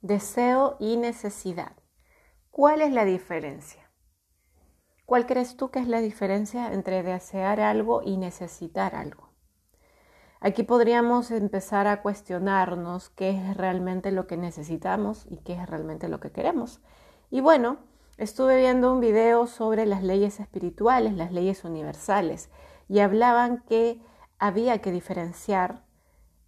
deseo 0.00 0.76
y 0.78 0.96
necesidad. 0.96 1.72
¿Cuál 2.50 2.82
es 2.82 2.92
la 2.92 3.04
diferencia? 3.04 3.90
¿Cuál 5.06 5.26
crees 5.26 5.56
tú 5.56 5.70
que 5.70 5.80
es 5.80 5.88
la 5.88 6.00
diferencia 6.00 6.72
entre 6.72 7.02
desear 7.02 7.60
algo 7.60 8.02
y 8.04 8.16
necesitar 8.16 8.94
algo? 8.94 9.32
Aquí 10.40 10.62
podríamos 10.62 11.32
empezar 11.32 11.88
a 11.88 12.00
cuestionarnos 12.00 13.10
qué 13.10 13.30
es 13.30 13.56
realmente 13.56 14.12
lo 14.12 14.28
que 14.28 14.36
necesitamos 14.36 15.26
y 15.28 15.38
qué 15.38 15.54
es 15.54 15.68
realmente 15.68 16.08
lo 16.08 16.20
que 16.20 16.30
queremos. 16.30 16.80
Y 17.30 17.40
bueno, 17.40 17.78
estuve 18.18 18.56
viendo 18.56 18.92
un 18.92 19.00
video 19.00 19.48
sobre 19.48 19.84
las 19.84 20.04
leyes 20.04 20.38
espirituales, 20.38 21.14
las 21.14 21.32
leyes 21.32 21.64
universales, 21.64 22.50
y 22.88 23.00
hablaban 23.00 23.64
que 23.66 24.00
había 24.38 24.78
que 24.78 24.92
diferenciar 24.92 25.84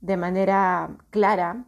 de 0.00 0.16
manera 0.16 0.98
clara 1.10 1.64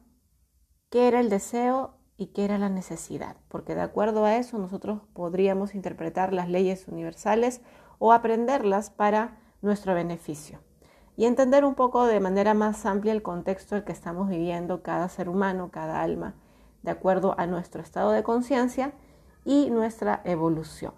qué 0.93 1.09
era 1.09 1.20
el 1.20 1.30
deseo 1.30 1.95
y 2.18 2.27
qué 2.27 2.45
era 2.45 2.59
la 2.59 2.68
necesidad, 2.68 3.37
porque 3.48 3.74
de 3.74 3.80
acuerdo 3.80 4.27
a 4.27 4.37
eso 4.37 4.59
nosotros 4.59 5.01
podríamos 5.15 5.74
interpretar 5.74 6.34
las 6.34 6.51
leyes 6.51 6.87
universales 6.87 7.62
o 7.98 8.12
aprenderlas 8.12 8.91
para 8.91 9.41
nuestro 9.62 9.95
beneficio 9.95 10.60
y 11.16 11.24
entender 11.24 11.65
un 11.65 11.74
poco 11.77 12.05
de 12.05 12.20
manera 12.20 12.52
más 12.52 12.84
amplia 12.84 13.15
el 13.15 13.23
contexto 13.23 13.74
en 13.74 13.80
el 13.80 13.84
que 13.87 13.92
estamos 13.92 14.28
viviendo 14.28 14.82
cada 14.82 15.09
ser 15.09 15.30
humano, 15.30 15.70
cada 15.73 16.02
alma, 16.02 16.34
de 16.82 16.91
acuerdo 16.91 17.34
a 17.38 17.46
nuestro 17.46 17.80
estado 17.80 18.10
de 18.10 18.23
conciencia 18.23 18.93
y 19.46 19.70
nuestra 19.70 20.20
evolución. 20.24 20.93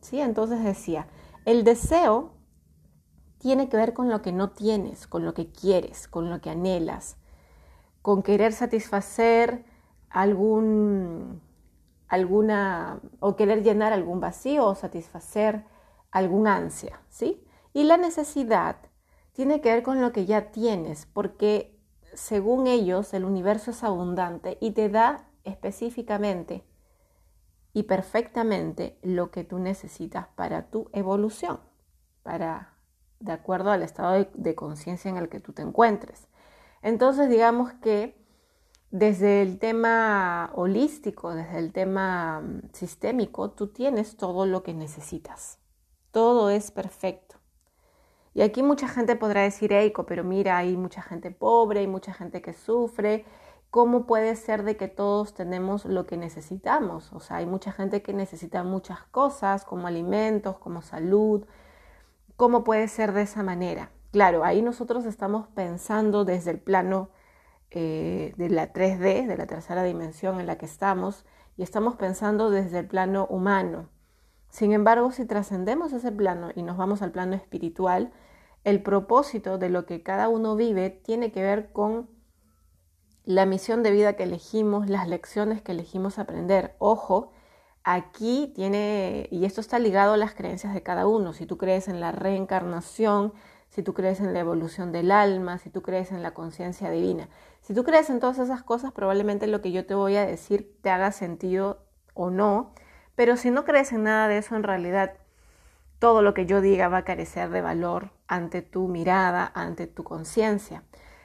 ¿Sí? 0.00 0.20
Entonces 0.20 0.64
decía, 0.64 1.06
el 1.44 1.64
deseo 1.64 2.32
tiene 3.36 3.68
que 3.68 3.76
ver 3.76 3.92
con 3.92 4.08
lo 4.08 4.22
que 4.22 4.32
no 4.32 4.52
tienes, 4.52 5.06
con 5.06 5.26
lo 5.26 5.34
que 5.34 5.50
quieres, 5.50 6.08
con 6.08 6.30
lo 6.30 6.40
que 6.40 6.48
anhelas, 6.48 7.18
con 8.08 8.22
querer 8.22 8.54
satisfacer 8.54 9.66
algún, 10.08 11.42
alguna, 12.08 13.02
o 13.20 13.36
querer 13.36 13.62
llenar 13.62 13.92
algún 13.92 14.18
vacío 14.18 14.64
o 14.64 14.74
satisfacer 14.74 15.66
algún 16.10 16.46
ansia, 16.46 17.02
¿sí? 17.10 17.44
Y 17.74 17.84
la 17.84 17.98
necesidad 17.98 18.76
tiene 19.34 19.60
que 19.60 19.74
ver 19.74 19.82
con 19.82 20.00
lo 20.00 20.12
que 20.12 20.24
ya 20.24 20.52
tienes, 20.52 21.04
porque 21.04 21.78
según 22.14 22.66
ellos 22.66 23.12
el 23.12 23.26
universo 23.26 23.72
es 23.72 23.84
abundante 23.84 24.56
y 24.58 24.70
te 24.70 24.88
da 24.88 25.28
específicamente 25.44 26.64
y 27.74 27.82
perfectamente 27.82 28.98
lo 29.02 29.30
que 29.30 29.44
tú 29.44 29.58
necesitas 29.58 30.28
para 30.28 30.70
tu 30.70 30.88
evolución, 30.94 31.60
para 32.22 32.72
de 33.20 33.32
acuerdo 33.32 33.70
al 33.70 33.82
estado 33.82 34.30
de 34.32 34.54
conciencia 34.54 35.10
en 35.10 35.18
el 35.18 35.28
que 35.28 35.40
tú 35.40 35.52
te 35.52 35.60
encuentres. 35.60 36.27
Entonces, 36.82 37.28
digamos 37.28 37.72
que 37.74 38.18
desde 38.90 39.42
el 39.42 39.58
tema 39.58 40.50
holístico, 40.54 41.34
desde 41.34 41.58
el 41.58 41.72
tema 41.72 42.40
mm, 42.40 42.70
sistémico, 42.72 43.50
tú 43.50 43.68
tienes 43.68 44.16
todo 44.16 44.46
lo 44.46 44.62
que 44.62 44.74
necesitas. 44.74 45.58
Todo 46.10 46.50
es 46.50 46.70
perfecto. 46.70 47.36
Y 48.34 48.42
aquí 48.42 48.62
mucha 48.62 48.88
gente 48.88 49.16
podrá 49.16 49.42
decir, 49.42 49.72
Eiko, 49.72 50.06
pero 50.06 50.24
mira, 50.24 50.56
hay 50.58 50.76
mucha 50.76 51.02
gente 51.02 51.30
pobre, 51.30 51.80
hay 51.80 51.86
mucha 51.86 52.14
gente 52.14 52.40
que 52.40 52.52
sufre. 52.54 53.24
¿Cómo 53.70 54.06
puede 54.06 54.36
ser 54.36 54.62
de 54.62 54.76
que 54.76 54.88
todos 54.88 55.34
tenemos 55.34 55.84
lo 55.84 56.06
que 56.06 56.16
necesitamos? 56.16 57.12
O 57.12 57.20
sea, 57.20 57.38
hay 57.38 57.46
mucha 57.46 57.72
gente 57.72 58.00
que 58.00 58.14
necesita 58.14 58.62
muchas 58.62 59.02
cosas, 59.10 59.64
como 59.64 59.86
alimentos, 59.86 60.58
como 60.58 60.80
salud. 60.80 61.44
¿Cómo 62.36 62.64
puede 62.64 62.88
ser 62.88 63.12
de 63.12 63.22
esa 63.22 63.42
manera? 63.42 63.90
Claro, 64.10 64.44
ahí 64.44 64.62
nosotros 64.62 65.04
estamos 65.04 65.48
pensando 65.48 66.24
desde 66.24 66.50
el 66.52 66.60
plano 66.60 67.10
eh, 67.70 68.32
de 68.38 68.48
la 68.48 68.72
3D, 68.72 69.26
de 69.26 69.36
la 69.36 69.46
tercera 69.46 69.82
dimensión 69.82 70.40
en 70.40 70.46
la 70.46 70.56
que 70.56 70.64
estamos, 70.64 71.26
y 71.56 71.62
estamos 71.62 71.96
pensando 71.96 72.50
desde 72.50 72.78
el 72.78 72.86
plano 72.86 73.26
humano. 73.28 73.90
Sin 74.48 74.72
embargo, 74.72 75.12
si 75.12 75.26
trascendemos 75.26 75.92
ese 75.92 76.10
plano 76.10 76.50
y 76.54 76.62
nos 76.62 76.78
vamos 76.78 77.02
al 77.02 77.10
plano 77.10 77.34
espiritual, 77.36 78.12
el 78.64 78.82
propósito 78.82 79.58
de 79.58 79.68
lo 79.68 79.84
que 79.84 80.02
cada 80.02 80.28
uno 80.28 80.56
vive 80.56 80.88
tiene 80.88 81.30
que 81.30 81.42
ver 81.42 81.72
con 81.72 82.08
la 83.24 83.44
misión 83.44 83.82
de 83.82 83.90
vida 83.90 84.14
que 84.14 84.22
elegimos, 84.22 84.88
las 84.88 85.06
lecciones 85.06 85.60
que 85.60 85.72
elegimos 85.72 86.18
aprender. 86.18 86.74
Ojo, 86.78 87.32
aquí 87.84 88.52
tiene, 88.54 89.28
y 89.30 89.44
esto 89.44 89.60
está 89.60 89.78
ligado 89.78 90.14
a 90.14 90.16
las 90.16 90.34
creencias 90.34 90.72
de 90.72 90.82
cada 90.82 91.06
uno. 91.06 91.34
Si 91.34 91.44
tú 91.44 91.58
crees 91.58 91.88
en 91.88 92.00
la 92.00 92.12
reencarnación, 92.12 93.34
si 93.68 93.82
tú 93.82 93.94
crees 93.94 94.20
en 94.20 94.32
la 94.32 94.40
evolución 94.40 94.92
del 94.92 95.10
alma, 95.10 95.58
si 95.58 95.70
tú 95.70 95.82
crees 95.82 96.10
en 96.12 96.22
la 96.22 96.32
conciencia 96.32 96.90
divina. 96.90 97.28
Si 97.60 97.74
tú 97.74 97.84
crees 97.84 98.10
en 98.10 98.20
todas 98.20 98.38
esas 98.38 98.62
cosas, 98.62 98.92
probablemente 98.92 99.46
lo 99.46 99.60
que 99.60 99.72
yo 99.72 99.86
te 99.86 99.94
voy 99.94 100.16
a 100.16 100.26
decir 100.26 100.76
te 100.82 100.90
haga 100.90 101.12
sentido 101.12 101.84
o 102.14 102.30
no, 102.30 102.72
pero 103.14 103.36
si 103.36 103.50
no 103.50 103.64
crees 103.64 103.92
en 103.92 104.04
nada 104.04 104.28
de 104.28 104.38
eso, 104.38 104.56
en 104.56 104.62
realidad 104.62 105.14
todo 105.98 106.22
lo 106.22 106.34
que 106.34 106.46
yo 106.46 106.60
diga 106.60 106.88
va 106.88 106.98
a 106.98 107.04
carecer 107.04 107.50
de 107.50 107.60
valor 107.60 108.10
ante 108.26 108.62
tu 108.62 108.88
mirada, 108.88 109.50
ante 109.54 109.86
tu 109.86 110.04
conciencia. 110.04 110.82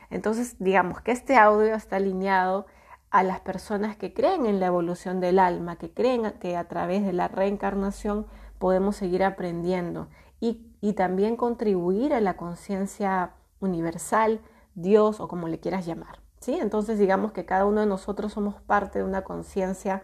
Entonces, 0.09 0.55
digamos 0.59 1.01
que 1.01 1.11
este 1.11 1.37
audio 1.37 1.75
está 1.75 1.97
alineado 1.97 2.65
a 3.09 3.23
las 3.23 3.39
personas 3.39 3.95
que 3.95 4.13
creen 4.13 4.47
en 4.47 4.59
la 4.59 4.65
evolución 4.65 5.19
del 5.19 5.37
alma, 5.37 5.77
que 5.77 5.91
creen 5.91 6.31
que 6.39 6.57
a 6.57 6.67
través 6.67 7.05
de 7.05 7.13
la 7.13 7.27
reencarnación 7.27 8.25
podemos 8.57 8.95
seguir 8.95 9.23
aprendiendo 9.23 10.07
y, 10.81 10.93
también 10.93 11.37
contribuir 11.37 12.13
a 12.13 12.19
la 12.19 12.35
conciencia 12.35 13.31
universal, 13.61 14.41
Dios 14.75 15.21
o 15.21 15.29
como 15.29 15.47
le 15.47 15.59
quieras 15.59 15.85
llamar. 15.85 16.19
¿sí? 16.41 16.57
Entonces 16.59 16.99
digamos 16.99 17.31
que 17.31 17.45
cada 17.45 17.65
uno 17.65 17.79
de 17.79 17.87
nosotros 17.87 18.33
somos 18.33 18.61
parte 18.61 18.99
de 18.99 19.05
una 19.05 19.23
conciencia 19.23 20.03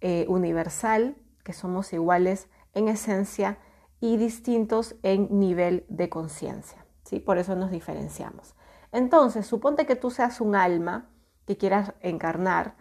eh, 0.00 0.24
universal, 0.28 1.16
que 1.44 1.52
somos 1.52 1.92
iguales 1.92 2.48
en 2.72 2.88
esencia 2.88 3.58
y 4.00 4.16
distintos 4.16 4.96
en 5.02 5.38
nivel 5.38 5.84
de 5.90 6.08
conciencia. 6.08 6.86
¿sí? 7.04 7.20
Por 7.20 7.36
eso 7.36 7.54
nos 7.54 7.70
diferenciamos. 7.70 8.54
Entonces, 8.92 9.46
suponte 9.46 9.84
que 9.84 9.96
tú 9.96 10.10
seas 10.10 10.40
un 10.40 10.56
alma 10.56 11.10
que 11.46 11.58
quieras 11.58 11.92
encarnar 12.00 12.74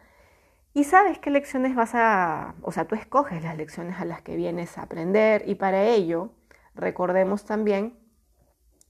y 0.74 0.86
sabes 0.86 1.20
qué 1.20 1.30
lecciones 1.30 1.76
vas 1.76 1.92
a, 1.96 2.56
o 2.62 2.72
sea, 2.72 2.86
tú 2.86 2.96
escoges 2.96 3.44
las 3.44 3.58
lecciones 3.58 4.00
a 4.00 4.06
las 4.06 4.22
que 4.22 4.38
vienes 4.38 4.78
a 4.78 4.84
aprender 4.84 5.44
y 5.48 5.56
para 5.56 5.84
ello 5.84 6.32
Recordemos 6.76 7.46
también 7.46 7.98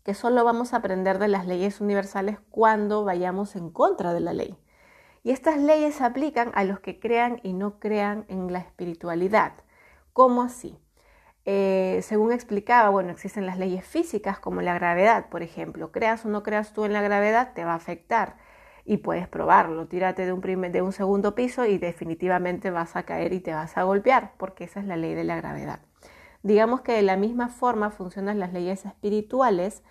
que 0.04 0.14
solo 0.14 0.44
vamos 0.44 0.74
a 0.74 0.78
aprender 0.78 1.18
de 1.18 1.28
las 1.28 1.48
leyes 1.48 1.82
universales 1.82 2.38
cuando 2.50 3.04
vayamos 3.04 3.56
en 3.56 3.70
contra 3.70 4.14
de 4.14 4.20
la 4.20 4.34
ley. 4.34 4.58
Y 5.24 5.32
estas 5.32 5.58
leyes 5.58 5.96
se 5.96 6.04
aplican 6.04 6.52
a 6.54 6.64
los 6.64 6.80
que 6.80 7.00
crean 7.00 7.40
y 7.42 7.54
no 7.54 7.80
crean 7.80 8.26
en 8.28 8.54
la 8.54 8.60
espiritualidad. 8.60 9.54
¿Cómo 10.14 10.44
así? 10.44 10.78
Eh, 11.46 12.00
según 12.04 12.32
explicaba, 12.32 12.90
bueno, 12.90 13.12
existen 13.12 13.46
las 13.46 13.58
leyes 13.58 13.86
físicas 13.86 14.40
como 14.40 14.62
la 14.62 14.74
gravedad, 14.76 15.30
por 15.30 15.42
ejemplo. 15.44 15.92
Creas 15.92 16.26
o 16.26 16.30
no 16.30 16.44
creas 16.44 16.74
tú 16.74 16.86
en 16.86 16.94
la 16.94 17.02
gravedad, 17.02 17.54
te 17.54 17.66
va 17.66 17.74
a 17.74 17.78
afectar 17.78 18.38
y 18.84 18.98
puedes 18.98 19.28
probarlo. 19.28 19.88
Tírate 19.88 20.26
de 20.26 20.34
un, 20.34 20.42
de 20.42 20.82
un 20.82 20.92
segundo 20.92 21.34
piso 21.34 21.66
y 21.66 21.78
definitivamente 21.80 22.70
vas 22.70 22.96
a 22.96 23.04
caer 23.04 23.34
y 23.34 23.40
te 23.40 23.54
vas 23.54 23.78
a 23.78 23.84
golpear, 23.84 24.34
porque 24.38 24.66
esa 24.66 24.80
es 24.80 24.86
la 24.86 24.98
ley 24.98 25.16
de 25.16 25.24
la 25.24 25.36
gravedad. 25.36 25.80
Digamos 26.46 26.82
que 26.82 26.92
de 26.92 27.02
la 27.02 27.18
misma 27.18 27.50
forma 27.50 27.90
funcionan 27.90 28.40
las 28.40 28.54
leyes 28.54 28.86
espirituales 28.86 29.82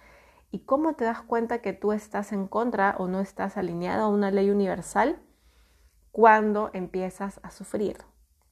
y 0.53 0.61
cómo 0.61 0.95
te 0.95 1.05
das 1.05 1.21
cuenta 1.21 1.59
que 1.59 1.73
tú 1.73 1.91
estás 1.91 2.31
en 2.31 2.47
contra 2.47 2.95
o 2.97 3.09
no 3.09 3.19
estás 3.19 3.57
alineado 3.57 4.05
a 4.05 4.09
una 4.09 4.31
ley 4.31 4.51
universal 4.51 5.21
cuando 6.13 6.71
empiezas 6.73 7.41
a 7.43 7.51
sufrir, 7.51 7.97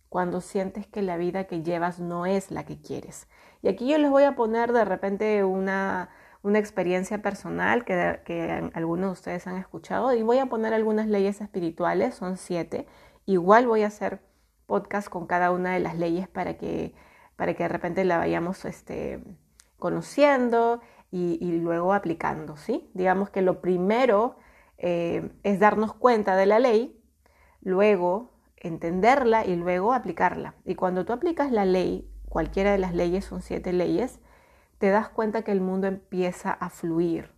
cuando 0.09 0.41
sientes 0.41 0.89
que 0.89 1.01
la 1.01 1.17
vida 1.17 1.45
que 1.45 1.63
llevas 1.63 2.01
no 2.01 2.27
es 2.27 2.51
la 2.51 2.65
que 2.65 2.83
quieres. 2.83 3.29
Y 3.63 3.69
aquí 3.69 3.89
yo 3.89 3.99
les 3.99 4.11
voy 4.11 4.25
a 4.25 4.34
poner 4.34 4.73
de 4.73 4.84
repente 4.84 5.45
una, 5.45 6.11
una 6.43 6.59
experiencia 6.59 7.23
personal 7.23 7.84
que, 7.84 8.21
que 8.25 8.69
algunos 8.75 9.11
de 9.11 9.13
ustedes 9.13 9.47
han 9.47 9.59
escuchado 9.59 10.13
y 10.13 10.25
voy 10.25 10.39
a 10.39 10.47
poner 10.47 10.75
algunas 10.75 11.07
leyes 11.07 11.41
espirituales, 11.41 12.17
son 12.17 12.37
siete. 12.37 12.89
Igual 13.27 13.69
voy 13.69 13.84
a 13.84 13.87
hacer 13.87 14.22
podcast 14.66 15.09
con 15.09 15.28
cada 15.28 15.53
una 15.53 15.75
de 15.75 15.78
las 15.78 15.97
leyes 15.97 16.27
para 16.27 16.59
que 16.59 16.97
para 17.42 17.54
que 17.54 17.65
de 17.65 17.71
repente 17.71 18.04
la 18.04 18.18
vayamos 18.18 18.65
este, 18.66 19.18
conociendo 19.77 20.80
y, 21.10 21.59
luego 21.59 21.92
aplicando, 21.92 22.56
¿sí? 22.56 22.89
Digamos 22.94 23.30
que 23.30 23.42
lo 23.42 23.60
primero 23.60 24.36
eh, 24.78 25.28
es 25.42 25.59
darnos 25.59 25.92
cuenta 25.92 26.36
de 26.36 26.47
la 26.47 26.60
ley, 26.60 27.03
luego 27.60 28.30
entenderla 28.59 29.44
y 29.44 29.56
luego 29.56 29.92
aplicarla. 29.92 30.54
Y 30.65 30.77
cuando 30.77 31.04
tú 31.04 31.12
aplicas 31.12 31.50
la 31.50 31.65
ley, 31.65 32.09
cualquiera 32.28 32.71
de 32.71 32.78
las 32.78 32.94
leyes, 32.94 33.24
son 33.24 33.42
siete 33.42 33.72
leyes, 33.72 34.21
te 34.78 34.91
das 34.91 35.09
cuenta 35.09 35.42
que 35.42 35.50
el 35.50 35.60
mundo 35.60 35.88
empieza 35.88 36.53
a 36.53 36.71
fluir. 36.71 37.33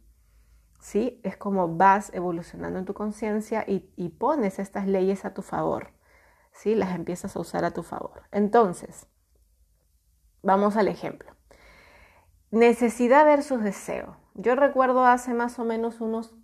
¿Sí? 0.81 1.19
Es 1.23 1.39
como 1.39 1.79
vas 1.79 2.13
evolucionando 2.13 2.79
en 2.79 2.85
tu 2.85 2.93
conciencia 2.93 3.65
y, 3.67 3.91
y, 3.97 4.11
pones 4.11 4.59
estas 4.59 4.87
leyes 4.87 5.25
a 5.25 5.33
tu 5.33 5.41
favor. 5.41 5.95
¿Sí? 6.53 6.75
Las 6.75 6.95
empiezas 6.95 7.37
a 7.37 7.41
usar 7.41 7.65
a 7.65 7.71
tu 7.71 7.83
favor. 7.83 8.25
Entonces, 8.33 9.07
Vamos 10.45 10.77
al 10.77 10.89
ejemplo. 10.89 11.33
Necesidad 12.51 13.25
versus 13.25 13.65
deseo. 13.65 14.19
Yo 14.35 14.55
recuerdo 14.55 15.07
hace 15.07 15.33
más 15.33 15.59
o 15.59 15.65
menos 15.65 16.03
unos 16.03 16.35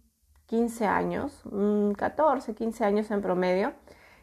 15 0.47 0.87
años, 0.87 1.43
14, 1.99 2.55
15 2.55 2.85
años 2.85 3.11
en 3.11 3.20
promedio, 3.20 3.75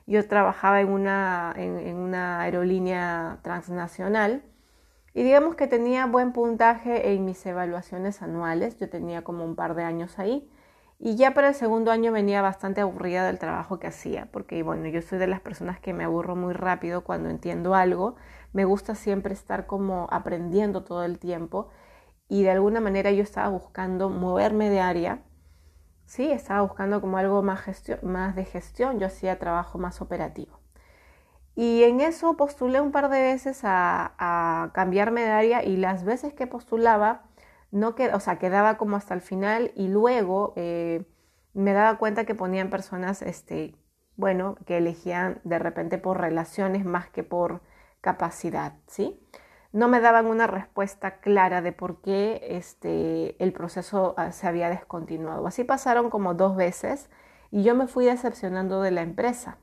Yo 0.07 0.27
trabajaba 0.27 0.81
en 0.81 0.89
una, 0.89 1.53
en 1.55 1.95
una 1.95 2.41
aerolínea 2.41 3.39
transnacional 3.43 4.41
y 5.13 5.21
digamos 5.21 5.55
que 5.55 5.67
tenía 5.67 6.05
buen 6.07 6.31
puntaje 6.33 7.13
en 7.13 7.25
mis 7.25 7.45
evaluaciones 7.45 8.21
anuales. 8.23 8.77
Yo 8.79 8.89
tenía 8.89 9.23
como 9.23 9.45
un 9.45 9.55
par 9.55 9.75
de 9.75 9.83
años 9.83 10.17
ahí. 10.17 10.49
Y 10.99 11.15
ya 11.15 11.33
para 11.33 11.49
el 11.49 11.55
segundo 11.55 11.91
año 11.91 12.11
venía 12.11 12.41
bastante 12.41 12.81
aburrida 12.81 13.25
del 13.25 13.37
trabajo 13.37 13.79
que 13.79 13.87
hacía, 13.87 14.27
porque 14.31 14.63
bueno, 14.63 14.87
yo 14.87 15.01
soy 15.01 15.19
de 15.19 15.27
las 15.27 15.41
personas 15.41 15.79
que 15.79 15.93
me 15.93 16.03
aburro 16.03 16.35
muy 16.35 16.53
rápido 16.53 17.03
cuando 17.03 17.29
entiendo 17.29 17.75
algo. 17.75 18.15
Me 18.53 18.65
gusta 18.65 18.95
siempre 18.95 19.33
estar 19.33 19.67
como 19.67 20.07
aprendiendo 20.11 20.83
todo 20.83 21.03
el 21.03 21.19
tiempo 21.19 21.69
y 22.27 22.43
de 22.43 22.51
alguna 22.51 22.81
manera 22.81 23.11
yo 23.11 23.23
estaba 23.23 23.49
buscando 23.49 24.09
moverme 24.09 24.69
de 24.69 24.79
área. 24.79 25.23
Sí, 26.05 26.31
estaba 26.31 26.61
buscando 26.61 27.01
como 27.01 27.17
algo 27.17 27.43
más, 27.43 27.61
más 28.01 28.35
de 28.35 28.45
gestión, 28.45 28.99
yo 28.99 29.07
hacía 29.07 29.39
trabajo 29.39 29.77
más 29.77 30.01
operativo. 30.01 30.59
Y 31.55 31.83
en 31.83 32.01
eso 32.01 32.37
postulé 32.37 32.81
un 32.81 32.91
par 32.91 33.09
de 33.09 33.19
veces 33.19 33.61
a, 33.63 34.71
cambiarme 34.73 35.21
de 35.21 35.31
área 35.31 35.63
y 35.63 35.75
las 35.77 36.05
veces 36.05 36.33
que 36.33 36.47
postulaba, 36.47 37.23
no 37.71 37.95
o 38.13 38.19
sea, 38.19 38.39
quedaba 38.39 38.77
como 38.77 38.95
hasta 38.95 39.13
el 39.13 39.21
final 39.21 39.71
y 39.75 39.87
luego 39.87 40.53
eh, 40.55 41.05
me 41.53 41.73
daba 41.73 41.97
cuenta 41.97 42.25
que 42.25 42.35
ponían 42.35 42.69
personas, 42.69 43.21
este, 43.21 43.75
bueno, 44.15 44.55
que 44.65 44.77
elegían 44.77 45.41
de 45.43 45.59
repente 45.59 45.97
por 45.97 46.19
relaciones 46.19 46.85
más 46.85 47.09
que 47.09 47.23
por 47.23 47.61
capacidad, 48.01 48.73
¿sí? 48.87 49.19
No 49.73 49.87
me 49.89 49.99
daban 49.99 50.27
una 50.27 50.47
respuesta 50.47 51.19
clara 51.19 51.61
de 51.61 51.71
por 51.73 52.01
qué 52.01 52.41
este, 52.49 53.41
el 53.43 53.53
proceso 53.53 54.15
ah, 54.17 54.31
se 54.31 54.47
había 54.47 54.69
descontinuado. 54.69 55.45
Así 55.45 55.63
pasaron 55.63 56.09
como 56.09 56.33
dos 56.33 56.55
veces 56.55 57.09
y 57.51 57.63
yo 57.63 57.75
me 57.75 57.87
fui 57.87 58.05
decepcionando 58.05 58.81
de 58.81 58.91
la 58.91 59.01
empresa 59.01 59.57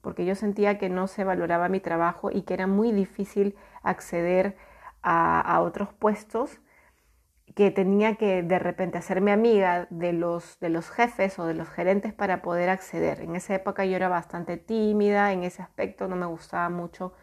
porque 0.00 0.24
yo 0.24 0.34
sentía 0.34 0.78
que 0.78 0.88
no 0.88 1.06
se 1.06 1.24
valoraba 1.24 1.68
mi 1.68 1.80
trabajo 1.80 2.30
y 2.30 2.42
que 2.42 2.54
era 2.54 2.66
muy 2.66 2.92
difícil 2.92 3.56
acceder 3.82 4.56
a, 5.02 5.60
otros 5.62 5.92
puestos, 5.92 6.60
que 7.54 7.70
tenía 7.70 8.16
que 8.16 8.42
de 8.42 8.58
repente 8.58 8.98
hacerme 8.98 9.32
amiga 9.32 9.86
de 9.90 10.12
los, 10.12 10.58
de 10.60 10.68
los 10.68 10.90
jefes 10.90 11.38
o 11.38 11.46
de 11.46 11.54
los 11.54 11.68
gerentes 11.68 12.12
para 12.12 12.42
poder 12.42 12.68
acceder. 12.68 13.20
En 13.20 13.36
esa 13.36 13.54
época 13.54 13.84
yo 13.84 13.96
era 13.96 14.08
bastante 14.08 14.56
tímida, 14.56 15.32
en 15.32 15.44
ese 15.44 15.62
aspecto 15.62 16.08
no 16.08 16.16
me 16.16 16.26
gustaba 16.26 16.68
mucho, 16.68 17.14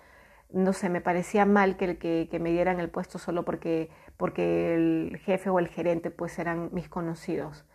no 0.52 0.74
sé, 0.74 0.90
me 0.90 1.02
parecía 1.02 1.46
mal 1.46 1.78
que, 1.78 1.98
que, 1.98 2.28
que 2.30 2.40
me 2.40 2.52
dieran 2.52 2.80
el 2.80 2.90
puesto 2.90 3.20
solo 3.20 3.46
porque, 3.46 3.90
porque 4.18 4.76
el 4.76 5.18
jefe 5.24 5.50
o 5.50 5.60
el 5.60 5.68
gerente 5.68 6.12
pues 6.12 6.40
eran 6.40 6.70
mis 6.74 6.90
conocidos. 6.90 7.66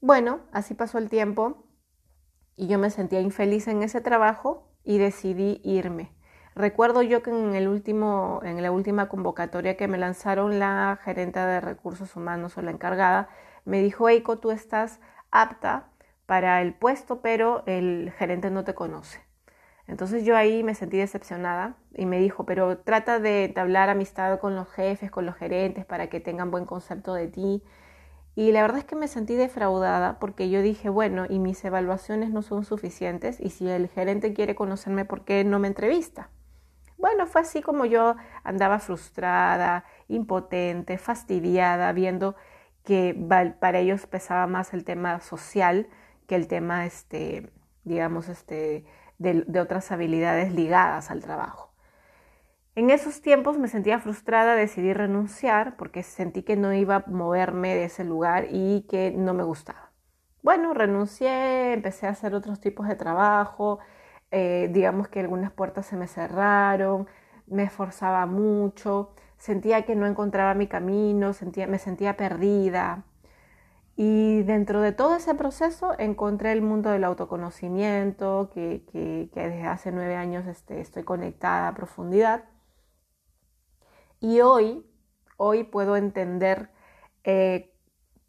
Bueno, 0.00 0.40
así 0.52 0.74
pasó 0.74 0.98
el 0.98 1.08
tiempo 1.08 1.64
y 2.56 2.66
yo 2.66 2.78
me 2.78 2.90
sentía 2.90 3.20
infeliz 3.20 3.68
en 3.68 3.82
ese 3.82 4.00
trabajo 4.00 4.68
y 4.84 4.98
decidí 4.98 5.60
irme. 5.64 6.12
Recuerdo 6.54 7.02
yo 7.02 7.22
que 7.22 7.30
en, 7.30 7.54
el 7.54 7.68
último, 7.68 8.40
en 8.44 8.62
la 8.62 8.70
última 8.70 9.08
convocatoria 9.08 9.76
que 9.76 9.88
me 9.88 9.98
lanzaron 9.98 10.58
la 10.58 10.98
gerente 11.02 11.40
de 11.40 11.60
recursos 11.60 12.14
humanos 12.16 12.58
o 12.58 12.62
la 12.62 12.70
encargada, 12.70 13.28
me 13.64 13.80
dijo, 13.80 14.08
Eiko, 14.08 14.38
tú 14.38 14.50
estás 14.50 15.00
apta 15.30 15.88
para 16.26 16.60
el 16.62 16.74
puesto, 16.74 17.20
pero 17.22 17.62
el 17.66 18.12
gerente 18.18 18.50
no 18.50 18.64
te 18.64 18.74
conoce. 18.74 19.20
Entonces 19.86 20.24
yo 20.24 20.36
ahí 20.36 20.62
me 20.62 20.74
sentí 20.74 20.98
decepcionada 20.98 21.76
y 21.94 22.06
me 22.06 22.18
dijo, 22.18 22.44
pero 22.46 22.78
trata 22.78 23.18
de 23.18 23.44
entablar 23.44 23.88
amistad 23.90 24.38
con 24.38 24.54
los 24.54 24.70
jefes, 24.70 25.10
con 25.10 25.26
los 25.26 25.36
gerentes, 25.36 25.84
para 25.84 26.08
que 26.08 26.20
tengan 26.20 26.50
buen 26.50 26.66
concepto 26.66 27.14
de 27.14 27.28
ti 27.28 27.62
y 28.34 28.52
la 28.52 28.62
verdad 28.62 28.78
es 28.78 28.84
que 28.84 28.96
me 28.96 29.08
sentí 29.08 29.34
defraudada 29.34 30.18
porque 30.18 30.48
yo 30.48 30.62
dije, 30.62 30.88
bueno, 30.88 31.26
y 31.28 31.38
mis 31.38 31.62
evaluaciones 31.64 32.30
no 32.30 32.40
son 32.42 32.64
suficientes 32.64 33.38
y 33.40 33.50
si 33.50 33.68
el 33.68 33.88
gerente 33.88 34.32
quiere 34.32 34.54
conocerme, 34.54 35.04
¿por 35.04 35.24
qué 35.24 35.44
no 35.44 35.58
me 35.58 35.68
entrevista? 35.68 36.30
Bueno, 37.02 37.26
fue 37.26 37.40
así 37.40 37.62
como 37.62 37.84
yo 37.84 38.14
andaba 38.44 38.78
frustrada, 38.78 39.84
impotente, 40.06 40.98
fastidiada, 40.98 41.90
viendo 41.90 42.36
que 42.84 43.12
para 43.58 43.80
ellos 43.80 44.06
pesaba 44.06 44.46
más 44.46 44.72
el 44.72 44.84
tema 44.84 45.18
social 45.18 45.88
que 46.28 46.36
el 46.36 46.46
tema, 46.46 46.86
este, 46.86 47.50
digamos, 47.82 48.28
este, 48.28 48.84
de 49.18 49.60
otras 49.60 49.90
habilidades 49.90 50.54
ligadas 50.54 51.10
al 51.10 51.22
trabajo. 51.22 51.72
En 52.76 52.88
esos 52.88 53.20
tiempos 53.20 53.58
me 53.58 53.66
sentía 53.66 53.98
frustrada, 53.98 54.54
decidí 54.54 54.92
renunciar 54.92 55.76
porque 55.76 56.04
sentí 56.04 56.44
que 56.44 56.54
no 56.54 56.72
iba 56.72 56.94
a 56.94 57.04
moverme 57.08 57.74
de 57.74 57.84
ese 57.86 58.04
lugar 58.04 58.46
y 58.48 58.86
que 58.88 59.10
no 59.10 59.34
me 59.34 59.42
gustaba. 59.42 59.90
Bueno, 60.40 60.72
renuncié, 60.72 61.72
empecé 61.72 62.06
a 62.06 62.10
hacer 62.10 62.32
otros 62.32 62.60
tipos 62.60 62.86
de 62.86 62.94
trabajo, 62.94 63.80
eh, 64.32 64.68
digamos 64.72 65.08
que 65.08 65.20
algunas 65.20 65.52
puertas 65.52 65.86
se 65.86 65.96
me 65.96 66.08
cerraron, 66.08 67.06
me 67.46 67.64
esforzaba 67.64 68.26
mucho, 68.26 69.14
sentía 69.36 69.82
que 69.82 69.94
no 69.94 70.06
encontraba 70.06 70.54
mi 70.54 70.66
camino, 70.66 71.32
sentía, 71.34 71.66
me 71.66 71.78
sentía 71.78 72.16
perdida. 72.16 73.04
Y 73.94 74.42
dentro 74.44 74.80
de 74.80 74.92
todo 74.92 75.16
ese 75.16 75.34
proceso 75.34 75.94
encontré 75.98 76.52
el 76.52 76.62
mundo 76.62 76.90
del 76.90 77.04
autoconocimiento, 77.04 78.50
que, 78.54 78.82
desde 79.34 79.66
hace 79.66 79.92
nueve 79.92 80.16
años 80.16 80.46
este, 80.46 80.80
estoy 80.80 81.04
conectada 81.04 81.68
a 81.68 81.74
profundidad. 81.74 82.44
Y 84.18 84.40
hoy, 84.40 84.86
hoy 85.36 85.64
puedo 85.64 85.96
entender 85.96 86.70
eh, 87.24 87.71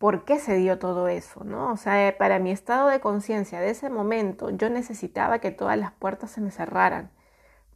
por 0.03 0.25
qué 0.25 0.37
se 0.37 0.57
dio 0.57 0.79
todo 0.79 1.07
eso, 1.07 1.45
¿no? 1.45 1.71
O 1.71 1.77
sea, 1.77 2.17
para 2.17 2.37
mi 2.37 2.51
estado 2.51 2.89
de 2.89 2.99
conciencia 2.99 3.61
de 3.61 3.69
ese 3.69 3.89
momento, 3.89 4.49
yo 4.49 4.69
necesitaba 4.69 5.39
que 5.39 5.49
todas 5.49 5.77
las 5.77 5.93
puertas 5.93 6.29
se 6.29 6.41
me 6.41 6.51
cerraran 6.51 7.09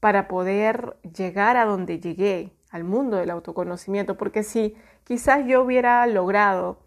para 0.02 0.28
poder 0.28 0.98
llegar 1.04 1.56
a 1.56 1.64
donde 1.64 2.02
llegué, 2.02 2.52
al 2.70 2.84
mundo 2.84 3.16
del 3.16 3.30
autoconocimiento, 3.30 4.18
porque 4.18 4.44
si 4.44 4.76
quizás 5.06 5.46
yo 5.48 5.62
hubiera 5.62 6.06
logrado 6.06 6.80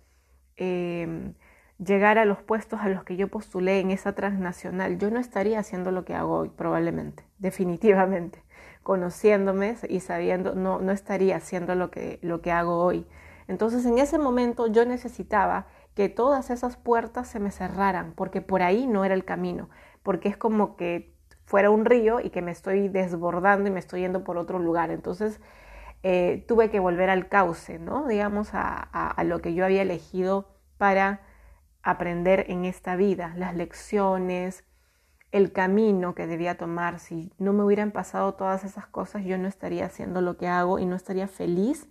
em, 0.56 1.32
llegar 1.78 2.18
a 2.18 2.26
los 2.26 2.42
puestos 2.42 2.80
a 2.80 2.90
los 2.90 3.04
que 3.04 3.16
yo 3.16 3.28
postulé 3.28 3.80
en 3.80 3.92
esa 3.92 4.14
transnacional, 4.14 4.98
yo 4.98 5.10
no 5.10 5.18
estaría 5.18 5.58
haciendo 5.58 5.90
lo 5.90 6.04
que 6.04 6.14
hago 6.14 6.36
hoy, 6.36 6.50
probablemente, 6.50 7.24
definitivamente 7.38 8.42
conociéndome 8.82 9.76
y 9.88 10.00
sabiendo, 10.00 10.54
no, 10.54 10.80
no 10.80 10.92
estaría 10.92 11.36
haciendo 11.36 11.74
lo 11.74 11.90
que, 11.90 12.18
lo 12.22 12.40
que 12.40 12.50
hago 12.52 12.82
hoy. 12.84 13.06
Entonces 13.50 13.84
en 13.84 13.98
ese 13.98 14.16
momento 14.16 14.68
yo 14.68 14.84
necesitaba 14.86 15.66
que 15.94 16.08
todas 16.08 16.50
esas 16.50 16.76
puertas 16.76 17.26
se 17.28 17.40
me 17.40 17.50
cerraran, 17.50 18.12
porque 18.14 18.40
por 18.40 18.62
ahí 18.62 18.86
no 18.86 19.04
era 19.04 19.14
el 19.14 19.24
camino, 19.24 19.68
porque 20.04 20.28
es 20.28 20.36
como 20.36 20.76
que 20.76 21.16
fuera 21.46 21.68
un 21.70 21.84
río 21.84 22.20
y 22.20 22.30
que 22.30 22.42
me 22.42 22.52
estoy 22.52 22.88
desbordando 22.88 23.68
y 23.68 23.72
me 23.72 23.80
estoy 23.80 24.02
yendo 24.02 24.22
por 24.22 24.38
otro 24.38 24.60
lugar. 24.60 24.92
Entonces 24.92 25.40
eh, 26.04 26.44
tuve 26.46 26.70
que 26.70 26.78
volver 26.78 27.10
al 27.10 27.28
cauce, 27.28 27.80
¿no? 27.80 28.06
Digamos, 28.06 28.54
a, 28.54 28.78
a 28.78 29.24
lo 29.24 29.40
que 29.40 29.52
yo 29.52 29.64
había 29.64 29.82
elegido 29.82 30.54
para 30.78 31.22
aprender 31.82 32.46
en 32.48 32.64
esta 32.64 32.94
vida, 32.94 33.34
las 33.36 33.56
lecciones, 33.56 34.64
el 35.32 35.52
camino 35.52 36.14
que 36.14 36.28
debía 36.28 36.56
tomar. 36.56 37.00
Si 37.00 37.32
no 37.38 37.52
me 37.52 37.64
hubieran 37.64 37.90
pasado 37.90 38.34
todas 38.34 38.62
esas 38.62 38.86
cosas, 38.86 39.24
yo 39.24 39.38
no 39.38 39.48
estaría 39.48 39.86
haciendo 39.86 40.20
lo 40.20 40.36
que 40.36 40.46
hago 40.46 40.78
y 40.78 40.86
no 40.86 40.94
estaría 40.94 41.26
feliz 41.26 41.88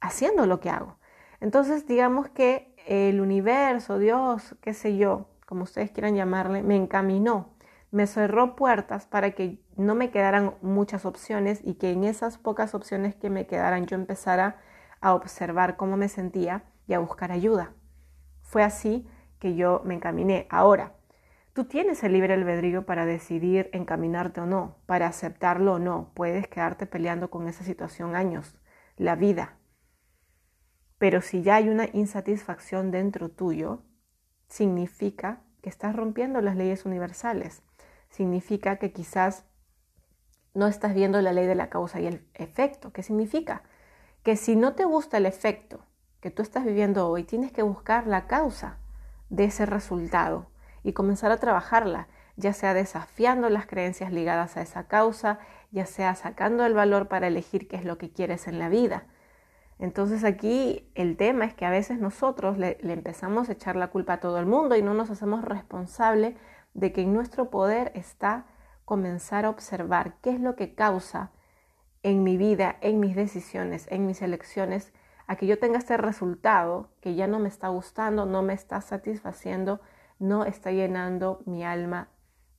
haciendo 0.00 0.44
lo 0.44 0.60
que 0.60 0.68
hago. 0.70 0.97
Entonces, 1.40 1.86
digamos 1.86 2.28
que 2.28 2.74
el 2.86 3.20
universo, 3.20 3.98
Dios, 3.98 4.56
qué 4.60 4.74
sé 4.74 4.96
yo, 4.96 5.28
como 5.46 5.62
ustedes 5.62 5.90
quieran 5.90 6.14
llamarle, 6.14 6.62
me 6.62 6.76
encaminó, 6.76 7.54
me 7.90 8.06
cerró 8.06 8.56
puertas 8.56 9.06
para 9.06 9.32
que 9.32 9.60
no 9.76 9.94
me 9.94 10.10
quedaran 10.10 10.54
muchas 10.62 11.06
opciones 11.06 11.60
y 11.64 11.74
que 11.74 11.92
en 11.92 12.04
esas 12.04 12.38
pocas 12.38 12.74
opciones 12.74 13.14
que 13.14 13.30
me 13.30 13.46
quedaran 13.46 13.86
yo 13.86 13.96
empezara 13.96 14.56
a 15.00 15.14
observar 15.14 15.76
cómo 15.76 15.96
me 15.96 16.08
sentía 16.08 16.64
y 16.86 16.94
a 16.94 16.98
buscar 16.98 17.32
ayuda. 17.32 17.72
Fue 18.42 18.62
así 18.62 19.08
que 19.38 19.54
yo 19.54 19.82
me 19.84 19.94
encaminé. 19.94 20.46
Ahora, 20.50 20.92
Tú 21.58 21.64
tienes 21.64 22.04
el 22.04 22.12
libre 22.12 22.34
albedrío 22.34 22.86
para 22.86 23.04
decidir 23.04 23.68
encaminarte 23.72 24.40
o 24.40 24.46
no, 24.46 24.76
para 24.86 25.08
aceptarlo 25.08 25.72
o 25.74 25.78
no. 25.80 26.12
Puedes 26.14 26.46
quedarte 26.46 26.86
peleando 26.86 27.30
con 27.30 27.48
esa 27.48 27.64
situación 27.64 28.14
años, 28.14 28.56
la 28.96 29.16
vida. 29.16 29.57
Pero 30.98 31.20
si 31.20 31.42
ya 31.42 31.56
hay 31.56 31.68
una 31.68 31.88
insatisfacción 31.92 32.90
dentro 32.90 33.28
tuyo, 33.28 33.82
significa 34.48 35.40
que 35.62 35.68
estás 35.68 35.94
rompiendo 35.94 36.40
las 36.40 36.56
leyes 36.56 36.84
universales. 36.84 37.62
Significa 38.10 38.76
que 38.76 38.92
quizás 38.92 39.44
no 40.54 40.66
estás 40.66 40.94
viendo 40.94 41.20
la 41.22 41.32
ley 41.32 41.46
de 41.46 41.54
la 41.54 41.70
causa 41.70 42.00
y 42.00 42.06
el 42.06 42.26
efecto. 42.34 42.92
¿Qué 42.92 43.02
significa? 43.02 43.62
Que 44.22 44.36
si 44.36 44.56
no 44.56 44.74
te 44.74 44.84
gusta 44.84 45.18
el 45.18 45.26
efecto 45.26 45.84
que 46.20 46.30
tú 46.30 46.42
estás 46.42 46.64
viviendo 46.64 47.08
hoy, 47.08 47.22
tienes 47.22 47.52
que 47.52 47.62
buscar 47.62 48.06
la 48.06 48.26
causa 48.26 48.78
de 49.30 49.44
ese 49.44 49.66
resultado 49.66 50.50
y 50.82 50.92
comenzar 50.92 51.30
a 51.30 51.36
trabajarla, 51.36 52.08
ya 52.36 52.52
sea 52.52 52.74
desafiando 52.74 53.48
las 53.50 53.66
creencias 53.66 54.12
ligadas 54.12 54.56
a 54.56 54.62
esa 54.62 54.88
causa, 54.88 55.38
ya 55.70 55.86
sea 55.86 56.14
sacando 56.14 56.64
el 56.66 56.74
valor 56.74 57.08
para 57.08 57.28
elegir 57.28 57.68
qué 57.68 57.76
es 57.76 57.84
lo 57.84 57.98
que 57.98 58.10
quieres 58.10 58.48
en 58.48 58.58
la 58.58 58.68
vida. 58.68 59.06
Entonces 59.78 60.24
aquí 60.24 60.90
el 60.94 61.16
tema 61.16 61.44
es 61.44 61.54
que 61.54 61.64
a 61.64 61.70
veces 61.70 62.00
nosotros 62.00 62.58
le, 62.58 62.78
empezamos 62.82 63.48
a 63.48 63.52
echar 63.52 63.76
la 63.76 63.88
culpa 63.88 64.14
a 64.14 64.20
todo 64.20 64.38
el 64.38 64.46
mundo 64.46 64.76
y 64.76 64.82
no 64.82 64.94
nos 64.94 65.10
hacemos 65.10 65.44
responsable 65.44 66.36
de 66.74 66.92
que 66.92 67.02
en 67.02 67.14
nuestro 67.14 67.50
poder 67.50 67.92
está 67.94 68.46
comenzar 68.84 69.44
a 69.44 69.50
observar 69.50 70.16
qué 70.20 70.30
es 70.30 70.40
lo 70.40 70.56
que 70.56 70.74
causa 70.74 71.30
en 72.02 72.24
mi 72.24 72.36
vida, 72.36 72.76
en 72.80 73.00
mis 73.00 73.14
decisiones, 73.14 73.86
en 73.90 74.06
mis 74.06 74.22
elecciones, 74.22 74.92
a 75.26 75.36
que 75.36 75.46
yo 75.46 75.58
tenga 75.58 75.78
este 75.78 75.96
resultado 75.96 76.90
que 77.00 77.14
ya 77.14 77.26
no 77.26 77.38
me 77.38 77.48
está 77.48 77.68
gustando, 77.68 78.24
no 78.24 78.42
me 78.42 78.54
está 78.54 78.80
satisfaciendo, 78.80 79.80
no 80.18 80.44
está 80.44 80.72
llenando 80.72 81.42
mi 81.44 81.64
alma 81.64 82.08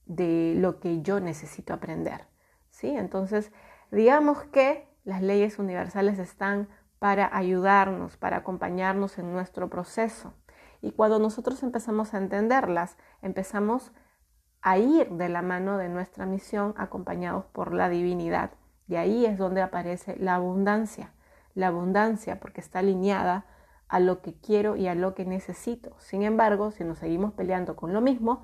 de 0.05 0.53
lo 0.55 0.79
que 0.79 1.01
yo 1.01 1.19
necesito 1.19 1.73
aprender. 1.73 2.27
¿sí? 2.69 2.89
Entonces, 2.89 3.51
digamos 3.91 4.43
que 4.43 4.88
las 5.03 5.21
leyes 5.21 5.57
universales 5.57 6.19
están 6.19 6.69
para 7.00 7.36
ayudarnos, 7.36 8.18
para 8.18 8.38
acompañarnos 8.38 9.18
en 9.18 9.32
nuestro 9.32 9.70
proceso. 9.70 10.34
Y 10.82 10.91
cuando 10.91 11.20
nosotros 11.20 11.63
empezamos 11.63 12.13
a 12.13 12.18
entenderlas, 12.18 12.98
empezamos 13.22 13.91
a 14.62 14.77
ir 14.77 15.10
de 15.12 15.29
la 15.29 15.41
mano 15.41 15.77
de 15.77 15.89
nuestra 15.89 16.25
misión 16.25 16.74
acompañados 16.77 17.46
por 17.46 17.74
la 17.74 17.89
divinidad. 17.89 18.51
Y 18.88 18.96
ahí 18.96 19.25
es 19.25 19.38
donde 19.38 19.62
aparece 19.62 20.18
la 20.20 20.36
abundancia. 20.36 21.13
La 21.53 21.68
abundancia 21.68 22.39
porque 22.39 22.62
está 22.62 22.79
alineada 22.79 23.46
a 23.88 24.00
lo 24.00 24.22
que 24.22 24.34
quiero 24.34 24.75
y 24.75 24.88
a 24.88 24.96
lo 24.96 25.15
que 25.15 25.25
necesito. 25.25 25.96
Sin 26.00 26.24
embargo, 26.24 26.72
si 26.72 26.84
nos 26.84 27.00
seguimos 27.00 27.34
peleando 27.34 27.75
con 27.75 27.94
lo 27.94 28.01
mismo, 28.01 28.44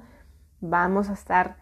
vamos 0.59 1.09
a 1.09 1.13
estar 1.13 1.57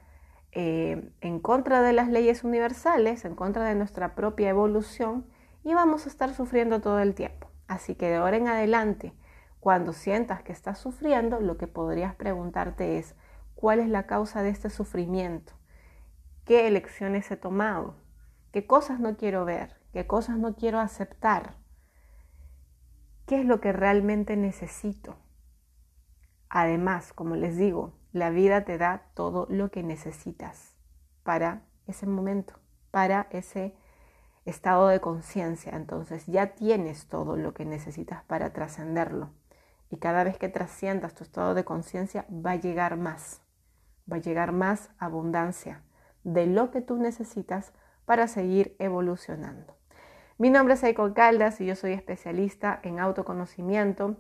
eh, 0.51 1.11
en 1.21 1.39
contra 1.39 1.81
de 1.81 1.93
las 1.93 2.09
leyes 2.09 2.43
universales, 2.43 3.25
en 3.25 3.35
contra 3.35 3.65
de 3.65 3.75
nuestra 3.75 4.15
propia 4.15 4.49
evolución 4.49 5.25
y 5.63 5.73
vamos 5.73 6.05
a 6.05 6.09
estar 6.09 6.33
sufriendo 6.33 6.81
todo 6.81 6.99
el 6.99 7.15
tiempo. 7.15 7.49
Así 7.67 7.95
que 7.95 8.09
de 8.09 8.15
ahora 8.15 8.37
en 8.37 8.47
adelante, 8.47 9.13
cuando 9.59 9.93
sientas 9.93 10.43
que 10.43 10.51
estás 10.51 10.77
sufriendo, 10.77 11.39
lo 11.39 11.57
que 11.57 11.67
podrías 11.67 12.15
preguntarte 12.15 12.97
es, 12.97 13.15
¿cuál 13.55 13.79
es 13.79 13.87
la 13.87 14.05
causa 14.05 14.43
de 14.43 14.49
este 14.49 14.69
sufrimiento? 14.69 15.53
¿Qué 16.45 16.67
elecciones 16.67 17.31
he 17.31 17.37
tomado? 17.37 17.95
¿Qué 18.51 18.67
cosas 18.67 18.99
no 18.99 19.15
quiero 19.15 19.45
ver? 19.45 19.79
¿Qué 19.93 20.05
cosas 20.05 20.37
no 20.37 20.55
quiero 20.55 20.79
aceptar? 20.79 21.55
¿Qué 23.25 23.39
es 23.39 23.45
lo 23.45 23.61
que 23.61 23.71
realmente 23.71 24.35
necesito? 24.35 25.15
Además, 26.49 27.13
como 27.13 27.35
les 27.35 27.55
digo, 27.55 27.93
la 28.11 28.29
vida 28.29 28.65
te 28.65 28.77
da 28.77 29.09
todo 29.13 29.47
lo 29.49 29.71
que 29.71 29.81
necesitas 29.81 30.75
para 31.23 31.63
ese 31.87 32.05
momento, 32.05 32.59
para 32.91 33.27
ese 33.31 33.75
estado 34.45 34.87
de 34.87 34.99
conciencia. 34.99 35.73
Entonces 35.75 36.25
ya 36.25 36.55
tienes 36.55 37.07
todo 37.07 37.37
lo 37.37 37.53
que 37.53 37.65
necesitas 37.65 38.23
para 38.23 38.53
trascenderlo. 38.53 39.31
Y 39.89 39.97
cada 39.97 40.23
vez 40.23 40.37
que 40.37 40.49
trasciendas 40.49 41.13
tu 41.13 41.23
estado 41.23 41.53
de 41.53 41.63
conciencia 41.63 42.25
va 42.29 42.51
a 42.51 42.55
llegar 42.55 42.97
más. 42.97 43.41
Va 44.11 44.17
a 44.17 44.21
llegar 44.21 44.51
más 44.51 44.89
abundancia 44.97 45.83
de 46.23 46.47
lo 46.47 46.71
que 46.71 46.81
tú 46.81 46.97
necesitas 46.97 47.73
para 48.05 48.27
seguir 48.27 48.75
evolucionando. 48.79 49.77
Mi 50.37 50.49
nombre 50.49 50.73
es 50.73 50.83
Eiko 50.83 51.13
Caldas 51.13 51.61
y 51.61 51.65
yo 51.65 51.75
soy 51.75 51.93
especialista 51.93 52.79
en 52.83 52.99
autoconocimiento 52.99 54.17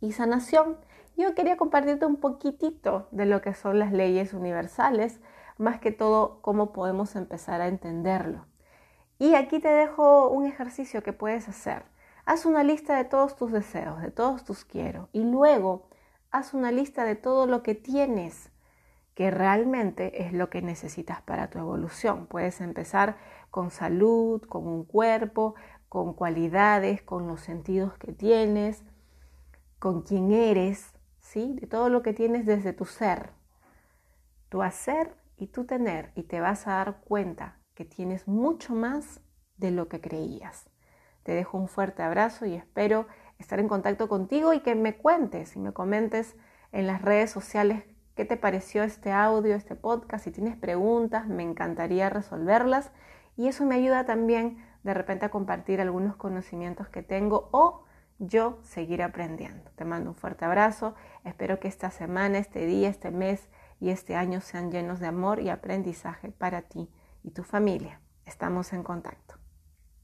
y 0.00 0.12
sanación. 0.12 0.78
Yo 1.16 1.34
quería 1.34 1.56
compartirte 1.56 2.06
un 2.06 2.16
poquitito 2.16 3.08
de 3.12 3.26
lo 3.26 3.40
que 3.40 3.54
son 3.54 3.78
las 3.78 3.92
leyes 3.92 4.34
universales, 4.34 5.20
más 5.58 5.78
que 5.78 5.92
todo 5.92 6.40
cómo 6.42 6.72
podemos 6.72 7.14
empezar 7.14 7.60
a 7.60 7.68
entenderlo. 7.68 8.46
Y 9.22 9.36
aquí 9.36 9.60
te 9.60 9.68
dejo 9.68 10.30
un 10.30 10.46
ejercicio 10.46 11.04
que 11.04 11.12
puedes 11.12 11.48
hacer. 11.48 11.84
Haz 12.24 12.44
una 12.44 12.64
lista 12.64 12.96
de 12.96 13.04
todos 13.04 13.36
tus 13.36 13.52
deseos, 13.52 14.02
de 14.02 14.10
todos 14.10 14.42
tus 14.42 14.64
quiero, 14.64 15.10
y 15.12 15.22
luego 15.22 15.86
haz 16.32 16.54
una 16.54 16.72
lista 16.72 17.04
de 17.04 17.14
todo 17.14 17.46
lo 17.46 17.62
que 17.62 17.76
tienes 17.76 18.50
que 19.14 19.30
realmente 19.30 20.24
es 20.24 20.32
lo 20.32 20.50
que 20.50 20.60
necesitas 20.60 21.22
para 21.22 21.50
tu 21.50 21.60
evolución. 21.60 22.26
Puedes 22.26 22.60
empezar 22.60 23.16
con 23.52 23.70
salud, 23.70 24.42
con 24.42 24.66
un 24.66 24.82
cuerpo, 24.84 25.54
con 25.88 26.14
cualidades, 26.14 27.00
con 27.00 27.28
los 27.28 27.42
sentidos 27.42 27.96
que 27.98 28.10
tienes, 28.10 28.82
con 29.78 30.02
quién 30.02 30.32
eres, 30.32 30.94
¿sí? 31.20 31.56
De 31.60 31.68
todo 31.68 31.90
lo 31.90 32.02
que 32.02 32.12
tienes 32.12 32.44
desde 32.44 32.72
tu 32.72 32.86
ser, 32.86 33.30
tu 34.48 34.64
hacer 34.64 35.14
y 35.36 35.46
tu 35.46 35.64
tener, 35.64 36.10
y 36.16 36.24
te 36.24 36.40
vas 36.40 36.66
a 36.66 36.72
dar 36.72 37.02
cuenta 37.02 37.61
que 37.74 37.84
tienes 37.84 38.28
mucho 38.28 38.74
más 38.74 39.20
de 39.56 39.70
lo 39.70 39.88
que 39.88 40.00
creías. 40.00 40.68
Te 41.22 41.32
dejo 41.32 41.58
un 41.58 41.68
fuerte 41.68 42.02
abrazo 42.02 42.46
y 42.46 42.54
espero 42.54 43.06
estar 43.38 43.60
en 43.60 43.68
contacto 43.68 44.08
contigo 44.08 44.52
y 44.52 44.60
que 44.60 44.74
me 44.74 44.96
cuentes 44.96 45.56
y 45.56 45.60
me 45.60 45.72
comentes 45.72 46.36
en 46.72 46.86
las 46.86 47.02
redes 47.02 47.30
sociales 47.30 47.84
qué 48.14 48.24
te 48.24 48.36
pareció 48.36 48.82
este 48.82 49.12
audio, 49.12 49.54
este 49.54 49.76
podcast. 49.76 50.24
Si 50.24 50.30
tienes 50.30 50.56
preguntas, 50.56 51.26
me 51.28 51.42
encantaría 51.42 52.10
resolverlas 52.10 52.90
y 53.36 53.48
eso 53.48 53.64
me 53.64 53.76
ayuda 53.76 54.04
también 54.04 54.64
de 54.82 54.94
repente 54.94 55.26
a 55.26 55.30
compartir 55.30 55.80
algunos 55.80 56.16
conocimientos 56.16 56.88
que 56.88 57.02
tengo 57.02 57.48
o 57.52 57.84
yo 58.18 58.58
seguir 58.62 59.02
aprendiendo. 59.02 59.70
Te 59.76 59.84
mando 59.84 60.10
un 60.10 60.16
fuerte 60.16 60.44
abrazo. 60.44 60.94
Espero 61.24 61.58
que 61.60 61.68
esta 61.68 61.90
semana, 61.90 62.38
este 62.38 62.66
día, 62.66 62.88
este 62.88 63.10
mes 63.10 63.48
y 63.80 63.90
este 63.90 64.16
año 64.16 64.40
sean 64.40 64.70
llenos 64.70 65.00
de 65.00 65.06
amor 65.06 65.40
y 65.40 65.48
aprendizaje 65.48 66.30
para 66.30 66.62
ti 66.62 66.88
y 67.22 67.30
tu 67.30 67.44
familia. 67.44 68.00
Estamos 68.24 68.72
en 68.72 68.82
contacto. 68.82 69.41